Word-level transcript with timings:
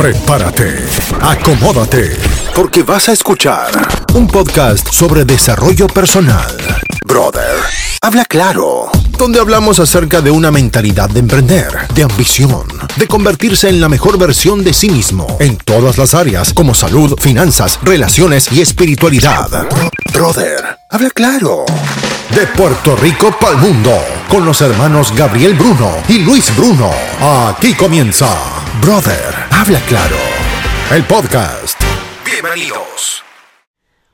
Prepárate, 0.00 0.78
acomódate, 1.20 2.16
porque 2.56 2.82
vas 2.82 3.10
a 3.10 3.12
escuchar 3.12 3.70
un 4.14 4.26
podcast 4.26 4.90
sobre 4.90 5.26
desarrollo 5.26 5.88
personal. 5.88 6.56
Brother, 7.04 7.58
habla 8.00 8.24
claro, 8.24 8.90
donde 9.18 9.40
hablamos 9.40 9.78
acerca 9.78 10.22
de 10.22 10.30
una 10.30 10.50
mentalidad 10.50 11.10
de 11.10 11.20
emprender, 11.20 11.86
de 11.94 12.04
ambición, 12.04 12.66
de 12.96 13.06
convertirse 13.06 13.68
en 13.68 13.78
la 13.78 13.90
mejor 13.90 14.16
versión 14.16 14.64
de 14.64 14.72
sí 14.72 14.88
mismo 14.88 15.36
en 15.38 15.58
todas 15.58 15.98
las 15.98 16.14
áreas 16.14 16.54
como 16.54 16.74
salud, 16.74 17.20
finanzas, 17.20 17.78
relaciones 17.82 18.50
y 18.52 18.62
espiritualidad. 18.62 19.68
Brother, 20.14 20.78
habla 20.88 21.10
claro. 21.10 21.66
De 22.34 22.46
Puerto 22.46 22.96
Rico 22.96 23.36
para 23.38 23.52
el 23.52 23.58
mundo, 23.58 24.02
con 24.30 24.46
los 24.46 24.60
hermanos 24.62 25.12
Gabriel 25.16 25.54
Bruno 25.54 25.90
y 26.08 26.20
Luis 26.20 26.56
Bruno. 26.56 26.88
Aquí 27.48 27.74
comienza 27.74 28.28
Brother, 28.80 29.34
habla 29.50 29.80
claro. 29.88 30.16
El 30.92 31.04
podcast. 31.04 31.82
Bienvenidos. 32.24 33.24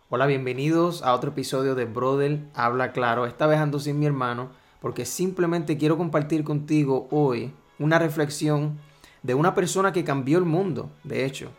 Hola, 0.09 0.25
bienvenidos 0.25 1.03
a 1.03 1.13
otro 1.13 1.31
episodio 1.31 1.75
de 1.75 1.85
Brother 1.85 2.41
Habla 2.55 2.93
Claro. 2.93 3.27
Esta 3.27 3.47
vez 3.47 3.59
ando 3.59 3.79
sin 3.79 3.99
mi 3.99 4.07
hermano 4.07 4.49
porque 4.81 5.05
simplemente 5.05 5.77
quiero 5.77 5.99
compartir 5.99 6.45
contigo 6.45 7.09
hoy 7.11 7.53
una 7.79 7.99
reflexión 7.99 8.79
de 9.23 9.35
una 9.35 9.55
persona 9.55 9.93
que 9.93 10.05
cambió 10.05 10.39
el 10.39 10.45
mundo, 10.45 10.91
de 11.05 11.27
hecho. 11.27 11.51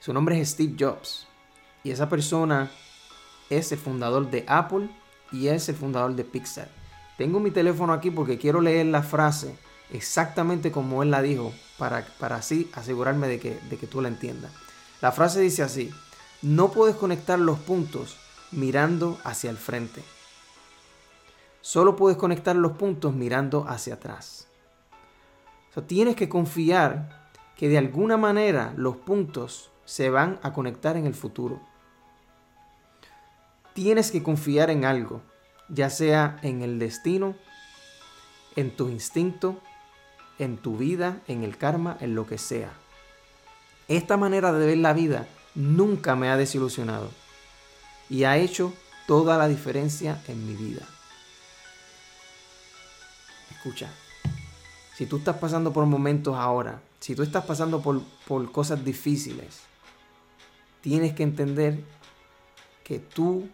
Su 0.00 0.14
nombre 0.14 0.40
es 0.40 0.50
Steve 0.50 0.76
Jobs 0.78 1.28
y 1.82 1.90
esa 1.90 2.08
persona 2.08 2.70
es 3.50 3.70
el 3.70 3.78
fundador 3.78 4.30
de 4.30 4.44
Apple 4.48 4.88
y 5.30 5.48
es 5.48 5.68
el 5.68 5.74
fundador 5.74 6.14
de 6.14 6.24
Pixar. 6.24 6.83
Tengo 7.16 7.40
mi 7.40 7.50
teléfono 7.50 7.92
aquí 7.92 8.10
porque 8.10 8.38
quiero 8.38 8.60
leer 8.60 8.86
la 8.86 9.02
frase 9.02 9.56
exactamente 9.90 10.72
como 10.72 11.02
él 11.02 11.10
la 11.10 11.22
dijo 11.22 11.52
para, 11.78 12.04
para 12.18 12.36
así 12.36 12.70
asegurarme 12.74 13.28
de 13.28 13.38
que, 13.38 13.58
de 13.70 13.76
que 13.76 13.86
tú 13.86 14.00
la 14.00 14.08
entiendas. 14.08 14.52
La 15.00 15.12
frase 15.12 15.40
dice 15.40 15.62
así, 15.62 15.92
no 16.42 16.70
puedes 16.70 16.96
conectar 16.96 17.38
los 17.38 17.58
puntos 17.58 18.16
mirando 18.50 19.18
hacia 19.24 19.50
el 19.50 19.56
frente. 19.56 20.02
Solo 21.60 21.96
puedes 21.96 22.18
conectar 22.18 22.56
los 22.56 22.72
puntos 22.72 23.14
mirando 23.14 23.64
hacia 23.68 23.94
atrás. 23.94 24.48
O 25.74 25.82
tienes 25.82 26.16
que 26.16 26.28
confiar 26.28 27.30
que 27.56 27.68
de 27.68 27.78
alguna 27.78 28.16
manera 28.16 28.74
los 28.76 28.96
puntos 28.96 29.70
se 29.84 30.10
van 30.10 30.38
a 30.42 30.52
conectar 30.52 30.96
en 30.96 31.06
el 31.06 31.14
futuro. 31.14 31.60
Tienes 33.72 34.10
que 34.10 34.22
confiar 34.22 34.70
en 34.70 34.84
algo, 34.84 35.22
ya 35.68 35.90
sea 35.90 36.38
en 36.42 36.62
el 36.62 36.78
destino, 36.78 37.34
en 38.56 38.70
tu 38.70 38.88
instinto, 38.88 39.60
en 40.38 40.56
tu 40.56 40.76
vida, 40.76 41.20
en 41.28 41.44
el 41.44 41.56
karma, 41.56 41.96
en 42.00 42.14
lo 42.14 42.26
que 42.26 42.38
sea. 42.38 42.72
Esta 43.88 44.16
manera 44.16 44.52
de 44.52 44.66
ver 44.66 44.78
la 44.78 44.92
vida 44.92 45.26
nunca 45.54 46.16
me 46.16 46.28
ha 46.28 46.36
desilusionado 46.36 47.10
y 48.08 48.24
ha 48.24 48.36
hecho 48.36 48.72
toda 49.06 49.36
la 49.38 49.48
diferencia 49.48 50.22
en 50.28 50.46
mi 50.46 50.54
vida. 50.54 50.86
Escucha, 53.50 53.90
si 54.94 55.06
tú 55.06 55.18
estás 55.18 55.36
pasando 55.36 55.72
por 55.72 55.86
momentos 55.86 56.36
ahora, 56.36 56.80
si 57.00 57.14
tú 57.14 57.22
estás 57.22 57.44
pasando 57.44 57.82
por, 57.82 58.02
por 58.26 58.50
cosas 58.52 58.84
difíciles, 58.84 59.60
tienes 60.80 61.14
que 61.14 61.22
entender 61.22 61.82
que 62.82 62.98
tú 62.98 63.48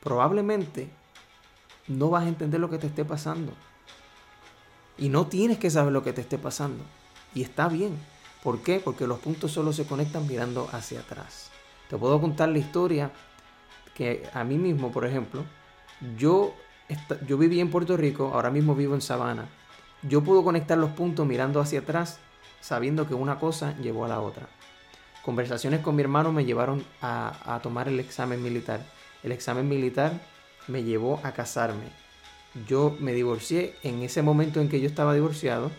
probablemente 0.00 0.88
no 1.90 2.08
vas 2.08 2.24
a 2.24 2.28
entender 2.28 2.60
lo 2.60 2.70
que 2.70 2.78
te 2.78 2.86
esté 2.86 3.04
pasando. 3.04 3.52
Y 4.96 5.08
no 5.08 5.26
tienes 5.26 5.58
que 5.58 5.70
saber 5.70 5.92
lo 5.92 6.02
que 6.02 6.12
te 6.12 6.20
esté 6.20 6.38
pasando. 6.38 6.84
Y 7.34 7.42
está 7.42 7.68
bien. 7.68 7.98
¿Por 8.42 8.62
qué? 8.62 8.80
Porque 8.80 9.06
los 9.06 9.18
puntos 9.18 9.52
solo 9.52 9.72
se 9.72 9.86
conectan 9.86 10.26
mirando 10.26 10.68
hacia 10.72 11.00
atrás. 11.00 11.50
Te 11.88 11.96
puedo 11.96 12.20
contar 12.20 12.48
la 12.48 12.58
historia 12.58 13.10
que 13.94 14.28
a 14.32 14.44
mí 14.44 14.56
mismo, 14.56 14.92
por 14.92 15.04
ejemplo, 15.04 15.44
yo, 16.16 16.54
yo 17.26 17.36
viví 17.36 17.60
en 17.60 17.70
Puerto 17.70 17.96
Rico, 17.96 18.30
ahora 18.32 18.50
mismo 18.50 18.74
vivo 18.74 18.94
en 18.94 19.00
Sabana. 19.00 19.48
Yo 20.02 20.22
puedo 20.22 20.44
conectar 20.44 20.78
los 20.78 20.90
puntos 20.90 21.26
mirando 21.26 21.60
hacia 21.60 21.80
atrás, 21.80 22.18
sabiendo 22.60 23.08
que 23.08 23.14
una 23.14 23.38
cosa 23.38 23.76
llevó 23.78 24.04
a 24.04 24.08
la 24.08 24.20
otra. 24.20 24.48
Conversaciones 25.24 25.80
con 25.80 25.96
mi 25.96 26.02
hermano 26.02 26.32
me 26.32 26.44
llevaron 26.44 26.84
a, 27.02 27.54
a 27.54 27.60
tomar 27.60 27.88
el 27.88 27.98
examen 27.98 28.42
militar. 28.42 28.80
El 29.22 29.32
examen 29.32 29.68
militar 29.68 30.12
me 30.68 30.84
llevó 30.84 31.20
a 31.22 31.32
casarme. 31.32 32.00
Yo 32.66 32.96
me 33.00 33.12
divorcié 33.12 33.74
en 33.82 34.02
ese 34.02 34.22
momento 34.22 34.60
en 34.60 34.68
que 34.68 34.80
yo 34.80 34.88
estaba 34.88 35.14
divorciado. 35.14 35.70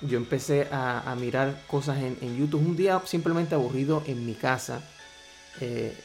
Yo 0.00 0.16
empecé 0.16 0.68
a, 0.70 1.14
mirar 1.18 1.60
cosas 1.66 1.98
en, 1.98 2.36
YouTube. 2.36 2.64
Un 2.64 2.76
día 2.76 3.02
simplemente 3.04 3.54
aburrido 3.54 4.02
en 4.06 4.24
mi 4.24 4.34
casa. 4.34 4.80
Eh, 5.60 5.96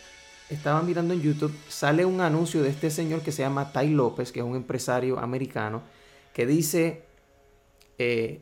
estaba 0.50 0.82
mirando 0.82 1.14
en 1.14 1.22
YouTube. 1.22 1.54
Sale 1.70 2.06
un 2.06 2.22
anuncio 2.22 2.64
de 2.64 2.70
este 2.70 2.90
señor 2.90 3.22
que 3.22 3.32
se 3.32 3.44
llama 3.44 3.72
Ty 3.72 3.90
López, 3.90 4.32
que 4.32 4.40
es 4.40 4.46
un 4.46 4.56
empresario 4.56 5.20
americano, 5.20 5.84
que 6.34 6.48
dice 6.48 7.04
eh, 8.00 8.42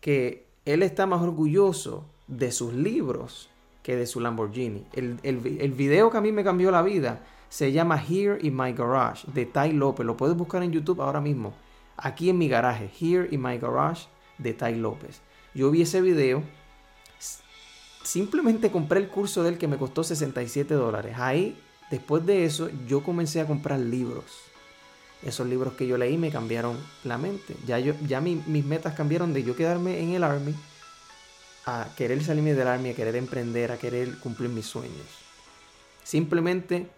que 0.00 0.48
él 0.64 0.82
está 0.82 1.06
más 1.06 1.22
orgulloso 1.22 2.06
de 2.26 2.50
sus 2.50 2.74
libros 2.74 3.50
que 3.84 3.94
de 3.94 4.06
su 4.06 4.18
Lamborghini. 4.18 4.84
El, 4.94 5.20
el 5.22 5.72
video 5.72 6.10
que 6.10 6.16
a 6.16 6.20
mí 6.20 6.32
me 6.32 6.42
cambió 6.42 6.72
la 6.72 6.82
vida 6.82 7.22
se 7.54 7.70
llama 7.70 8.02
Here 8.02 8.36
in 8.42 8.56
My 8.56 8.72
Garage 8.72 9.28
de 9.32 9.46
Ty 9.46 9.74
López. 9.74 10.04
Lo 10.04 10.16
puedes 10.16 10.36
buscar 10.36 10.64
en 10.64 10.72
YouTube 10.72 11.00
ahora 11.00 11.20
mismo. 11.20 11.54
Aquí 11.96 12.28
en 12.28 12.36
mi 12.36 12.48
garaje. 12.48 12.90
Here 13.00 13.28
in 13.30 13.40
My 13.40 13.58
Garage 13.58 14.08
de 14.38 14.54
Ty 14.54 14.74
López. 14.74 15.20
Yo 15.54 15.70
vi 15.70 15.82
ese 15.82 16.00
video. 16.00 16.42
Simplemente 18.02 18.72
compré 18.72 18.98
el 18.98 19.08
curso 19.08 19.44
de 19.44 19.50
él 19.50 19.58
que 19.58 19.68
me 19.68 19.76
costó 19.76 20.02
67 20.02 20.74
dólares. 20.74 21.14
Ahí, 21.16 21.56
después 21.92 22.26
de 22.26 22.44
eso, 22.44 22.70
yo 22.88 23.04
comencé 23.04 23.40
a 23.40 23.46
comprar 23.46 23.78
libros. 23.78 24.24
Esos 25.22 25.46
libros 25.46 25.74
que 25.74 25.86
yo 25.86 25.96
leí 25.96 26.18
me 26.18 26.32
cambiaron 26.32 26.76
la 27.04 27.18
mente. 27.18 27.54
Ya, 27.68 27.78
yo, 27.78 27.94
ya 28.04 28.20
mis 28.20 28.64
metas 28.64 28.94
cambiaron 28.94 29.32
de 29.32 29.44
yo 29.44 29.54
quedarme 29.54 30.02
en 30.02 30.10
el 30.14 30.24
Army 30.24 30.56
a 31.66 31.86
querer 31.96 32.20
salirme 32.24 32.54
del 32.54 32.66
Army, 32.66 32.90
a 32.90 32.94
querer 32.96 33.14
emprender, 33.14 33.70
a 33.70 33.78
querer 33.78 34.18
cumplir 34.18 34.50
mis 34.50 34.66
sueños. 34.66 35.06
Simplemente 36.02 36.88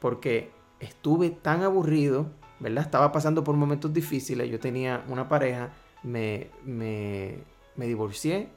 porque 0.00 0.50
estuve 0.80 1.30
tan 1.30 1.62
aburrido, 1.62 2.26
¿verdad? 2.60 2.84
Estaba 2.84 3.12
pasando 3.12 3.44
por 3.44 3.56
momentos 3.56 3.92
difíciles, 3.92 4.50
yo 4.50 4.60
tenía 4.60 5.04
una 5.08 5.28
pareja, 5.28 5.72
me, 6.02 6.50
me, 6.64 7.44
divorcié, 7.76 8.48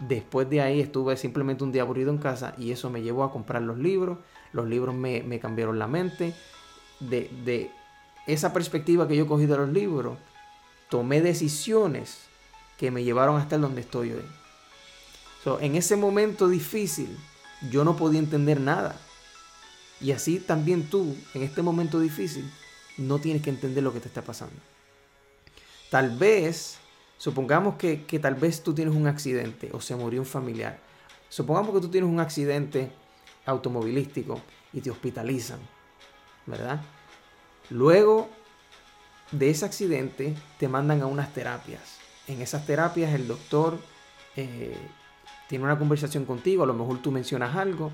después 0.00 0.50
de 0.50 0.60
ahí 0.60 0.80
estuve 0.80 1.16
simplemente 1.16 1.64
un 1.64 1.72
día 1.72 1.82
aburrido 1.82 2.10
en 2.10 2.18
casa 2.18 2.54
y 2.58 2.72
eso 2.72 2.90
me 2.90 3.02
llevó 3.02 3.24
a 3.24 3.32
comprar 3.32 3.62
los 3.62 3.78
libros, 3.78 4.18
los 4.52 4.68
libros 4.68 4.94
me, 4.94 5.38
cambiaron 5.40 5.78
la 5.78 5.86
mente, 5.86 6.34
de, 7.00 7.30
de 7.44 7.70
esa 8.26 8.52
perspectiva 8.52 9.06
que 9.06 9.16
yo 9.16 9.26
cogí 9.26 9.46
de 9.46 9.56
los 9.56 9.68
libros, 9.68 10.18
tomé 10.88 11.20
decisiones 11.20 12.26
que 12.78 12.90
me 12.90 13.04
llevaron 13.04 13.36
hasta 13.40 13.58
donde 13.58 13.80
estoy 13.80 14.12
hoy. 14.12 15.58
en 15.60 15.76
ese 15.76 15.96
momento 15.96 16.48
difícil, 16.48 17.16
yo 17.70 17.84
no 17.84 17.96
podía 17.96 18.18
entender 18.18 18.60
nada. 18.60 18.96
Y 20.00 20.12
así 20.12 20.40
también 20.40 20.88
tú, 20.88 21.16
en 21.34 21.42
este 21.42 21.62
momento 21.62 21.98
difícil, 22.00 22.50
no 22.98 23.18
tienes 23.18 23.42
que 23.42 23.50
entender 23.50 23.82
lo 23.82 23.92
que 23.92 24.00
te 24.00 24.08
está 24.08 24.22
pasando. 24.22 24.56
Tal 25.90 26.16
vez, 26.16 26.78
supongamos 27.18 27.76
que, 27.76 27.96
tal 28.20 28.34
vez 28.34 28.62
tú 28.62 28.74
tienes 28.74 28.94
un 28.94 29.06
accidente 29.06 29.70
o 29.72 29.80
se 29.80 29.96
murió 29.96 30.20
un 30.20 30.26
familiar. 30.26 30.78
Supongamos 31.28 31.74
que 31.74 31.80
tú 31.80 31.88
tienes 31.88 32.10
un 32.10 32.20
accidente 32.20 32.90
automovilístico 33.46 34.40
y 34.72 34.80
te 34.80 34.90
hospitalizan, 34.90 35.60
¿verdad? 36.46 36.80
Luego 37.70 38.28
de 39.30 39.50
ese 39.50 39.64
accidente 39.64 40.34
te 40.58 40.68
mandan 40.68 41.02
a 41.02 41.06
unas 41.06 41.32
terapias. 41.32 41.98
En 42.26 42.42
esas 42.42 42.66
terapias 42.66 43.14
el 43.14 43.26
doctor 43.26 43.78
eh, 44.36 44.76
tiene 45.48 45.64
una 45.64 45.78
conversación 45.78 46.24
contigo, 46.24 46.64
a 46.64 46.66
lo 46.66 46.74
mejor 46.74 47.00
tú 47.00 47.10
mencionas 47.10 47.56
algo 47.56 47.92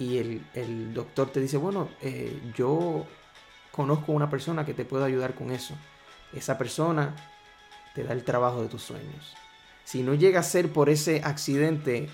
y 0.00 0.16
el, 0.16 0.94
doctor 0.94 1.28
te 1.30 1.40
dice, 1.40 1.58
bueno, 1.58 1.90
eh, 2.00 2.40
yo 2.56 3.06
conozco 3.70 4.12
una 4.12 4.30
persona 4.30 4.64
que 4.64 4.72
te 4.72 4.86
puede 4.86 5.04
ayudar 5.04 5.34
con 5.34 5.50
eso. 5.50 5.74
Esa 6.32 6.56
persona 6.56 7.14
te 7.94 8.02
da 8.02 8.14
el 8.14 8.24
trabajo 8.24 8.62
de 8.62 8.68
tus 8.68 8.82
sueños. 8.82 9.34
Si 9.84 10.02
no 10.02 10.14
llega 10.14 10.40
a 10.40 10.42
ser 10.42 10.72
por 10.72 10.88
ese 10.88 11.20
accidente 11.22 12.08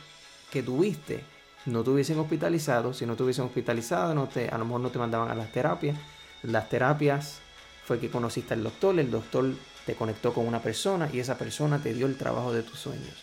que 0.51 0.65
tuviste, 0.65 1.23
no 1.65 1.85
te 1.85 1.91
hubiesen 1.91 2.19
hospitalizado. 2.19 2.93
Si 2.93 3.07
no 3.07 3.15
te 3.15 3.23
hubiesen 3.23 3.45
hospitalizado, 3.45 4.17
no 4.17 4.27
te, 4.29 4.49
a 4.49 4.59
lo 4.59 4.65
mejor 4.65 4.81
no 4.81 4.91
te 4.91 4.99
mandaban 4.99 5.31
a 5.31 5.37
las 5.37 5.53
terapias. 5.53 5.97
Las 6.43 6.69
terapias 6.69 7.39
fue 7.85 8.01
que 8.01 8.11
conociste 8.11 8.55
al 8.55 8.65
doctor, 8.65 8.99
el 8.99 9.13
doctor 9.13 9.55
te 9.85 9.95
conectó 9.95 10.35
con 10.35 10.45
una 10.49 10.61
persona 10.61 11.09
y 11.13 11.21
esa 11.21 11.39
persona 11.39 11.81
te 11.81 11.95
dio 11.95 12.07
el 12.07 12.17
trabajo 12.17 12.53
de 12.53 12.65
tus 12.65 12.81
sueños. 12.81 13.23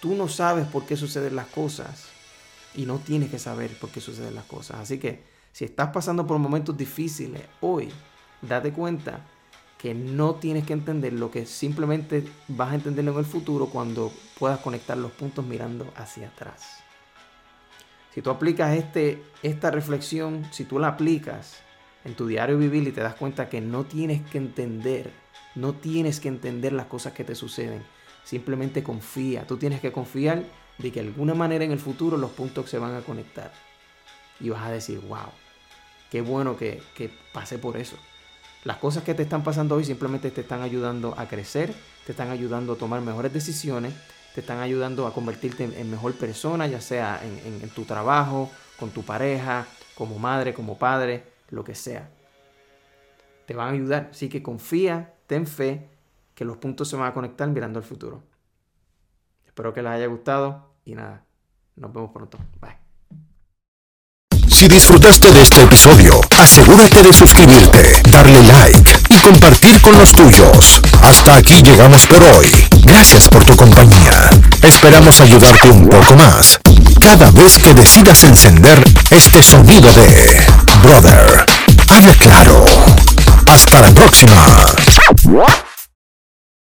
Tú 0.00 0.14
no 0.14 0.28
sabes 0.28 0.68
por 0.68 0.86
qué 0.86 0.96
suceden 0.96 1.34
las 1.34 1.46
cosas 1.48 2.14
y 2.74 2.86
no 2.86 2.98
tienes 2.98 3.30
que 3.30 3.38
saber 3.38 3.78
por 3.78 3.90
qué 3.90 4.00
suceden 4.00 4.34
las 4.34 4.44
cosas. 4.44 4.78
Así 4.80 4.98
que 4.98 5.22
si 5.52 5.64
estás 5.64 5.90
pasando 5.90 6.26
por 6.26 6.38
momentos 6.38 6.76
difíciles 6.76 7.42
hoy, 7.60 7.88
date 8.42 8.72
cuenta 8.72 9.24
que 9.78 9.94
no 9.94 10.36
tienes 10.36 10.64
que 10.64 10.72
entender 10.72 11.12
lo 11.12 11.30
que 11.30 11.46
simplemente 11.46 12.26
vas 12.48 12.72
a 12.72 12.74
entenderlo 12.76 13.12
en 13.12 13.18
el 13.18 13.24
futuro 13.24 13.66
cuando 13.66 14.10
puedas 14.38 14.58
conectar 14.60 14.96
los 14.96 15.12
puntos 15.12 15.44
mirando 15.44 15.92
hacia 15.96 16.28
atrás. 16.28 16.78
Si 18.14 18.22
tú 18.22 18.30
aplicas 18.30 18.76
este, 18.76 19.22
esta 19.42 19.70
reflexión, 19.70 20.46
si 20.52 20.64
tú 20.64 20.78
la 20.78 20.88
aplicas 20.88 21.58
en 22.04 22.14
tu 22.14 22.26
diario 22.26 22.56
vivir 22.56 22.86
y 22.88 22.92
te 22.92 23.00
das 23.00 23.14
cuenta 23.14 23.48
que 23.48 23.60
no 23.60 23.84
tienes 23.84 24.22
que 24.30 24.38
entender, 24.38 25.12
no 25.54 25.74
tienes 25.74 26.20
que 26.20 26.28
entender 26.28 26.72
las 26.72 26.86
cosas 26.86 27.12
que 27.12 27.24
te 27.24 27.34
suceden, 27.34 27.82
simplemente 28.24 28.82
confía, 28.82 29.46
tú 29.46 29.56
tienes 29.56 29.80
que 29.80 29.92
confiar 29.92 30.44
de 30.78 30.92
que 30.92 31.00
alguna 31.00 31.34
manera 31.34 31.64
en 31.64 31.72
el 31.72 31.78
futuro 31.78 32.16
los 32.16 32.30
puntos 32.30 32.68
se 32.68 32.78
van 32.78 32.94
a 32.94 33.00
conectar. 33.00 33.52
Y 34.40 34.50
vas 34.50 34.62
a 34.62 34.70
decir, 34.70 35.00
wow, 35.00 35.28
qué 36.10 36.20
bueno 36.20 36.56
que, 36.56 36.82
que 36.94 37.10
por 37.60 37.76
eso. 37.76 37.96
Las 38.64 38.78
cosas 38.78 39.04
que 39.04 39.14
te 39.14 39.22
están 39.22 39.44
pasando 39.44 39.76
hoy 39.76 39.84
simplemente 39.84 40.30
te 40.30 40.40
están 40.40 40.62
ayudando 40.62 41.14
a 41.18 41.28
crecer, 41.28 41.74
te 42.06 42.12
están 42.12 42.30
ayudando 42.30 42.72
a 42.72 42.76
tomar 42.76 43.00
mejores 43.02 43.32
decisiones, 43.32 43.92
te 44.34 44.40
están 44.40 44.58
ayudando 44.60 45.06
a 45.06 45.12
convertirte 45.12 45.64
en, 45.64 45.90
mejor 45.90 46.14
persona, 46.14 46.66
ya 46.66 46.80
sea 46.80 47.20
en, 47.22 47.62
en 47.62 47.68
tu 47.70 47.84
trabajo, 47.84 48.50
con 48.78 48.90
tu 48.90 49.02
pareja, 49.02 49.66
como 49.94 50.18
madre, 50.18 50.54
como 50.54 50.78
padre, 50.78 51.24
lo 51.50 51.62
que 51.62 51.74
sea. 51.74 52.10
Te 53.46 53.54
van 53.54 53.68
a 53.68 53.72
ayudar. 53.72 54.08
Así 54.10 54.28
que 54.28 54.42
confía, 54.42 55.14
ten 55.26 55.46
fe, 55.46 55.88
que 56.34 56.44
los 56.44 56.56
puntos 56.56 56.88
se 56.88 56.96
van 56.96 57.08
a 57.08 57.14
conectar 57.14 57.48
mirando 57.48 57.78
al 57.78 57.84
futuro. 57.84 58.22
Espero 59.54 59.72
que 59.72 59.82
les 59.82 59.92
haya 59.92 60.06
gustado 60.06 60.74
y 60.84 60.96
nada, 60.96 61.22
nos 61.76 61.92
vemos 61.92 62.10
pronto. 62.12 62.38
Bye. 62.60 62.74
Si 64.48 64.66
disfrutaste 64.66 65.32
de 65.32 65.42
este 65.42 65.62
episodio, 65.62 66.20
asegúrate 66.42 67.04
de 67.04 67.12
suscribirte, 67.12 68.02
darle 68.10 68.42
like 68.42 68.98
y 69.10 69.20
compartir 69.20 69.80
con 69.80 69.96
los 69.96 70.10
tuyos. 70.10 70.80
Hasta 71.02 71.36
aquí 71.36 71.62
llegamos 71.62 72.04
por 72.08 72.20
hoy. 72.24 72.48
Gracias 72.82 73.28
por 73.28 73.44
tu 73.44 73.54
compañía. 73.54 74.28
Esperamos 74.60 75.20
ayudarte 75.20 75.68
un 75.68 75.88
poco 75.88 76.16
más 76.16 76.58
cada 77.00 77.30
vez 77.30 77.56
que 77.60 77.74
decidas 77.74 78.24
encender 78.24 78.82
este 79.10 79.40
sonido 79.40 79.92
de 79.92 80.44
Brother. 80.82 81.46
Habla 81.90 82.14
claro. 82.16 82.64
Hasta 83.46 83.82
la 83.82 83.94
próxima. 83.94 84.74